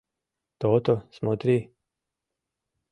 То-то, 0.57 1.07
смотри! 1.11 1.71